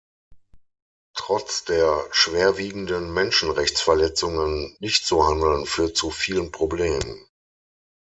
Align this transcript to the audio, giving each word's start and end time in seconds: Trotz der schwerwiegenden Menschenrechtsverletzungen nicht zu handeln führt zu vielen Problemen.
Trotz 1.13 1.63
der 1.63 2.07
schwerwiegenden 2.11 3.13
Menschenrechtsverletzungen 3.13 4.75
nicht 4.79 5.05
zu 5.05 5.27
handeln 5.27 5.67
führt 5.67 5.95
zu 5.95 6.09
vielen 6.09 6.51
Problemen. 6.51 7.27